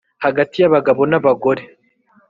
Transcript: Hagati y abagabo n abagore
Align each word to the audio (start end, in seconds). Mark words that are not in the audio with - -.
Hagati 0.25 0.55
y 0.59 0.65
abagabo 0.67 1.01
n 1.11 1.13
abagore 1.19 1.63